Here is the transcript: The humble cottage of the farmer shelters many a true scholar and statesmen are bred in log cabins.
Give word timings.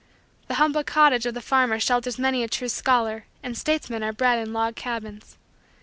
The 0.47 0.55
humble 0.55 0.83
cottage 0.83 1.27
of 1.27 1.35
the 1.35 1.41
farmer 1.43 1.79
shelters 1.79 2.17
many 2.17 2.41
a 2.41 2.47
true 2.47 2.69
scholar 2.69 3.25
and 3.43 3.55
statesmen 3.55 4.01
are 4.01 4.11
bred 4.11 4.39
in 4.39 4.51
log 4.51 4.75
cabins. 4.75 5.37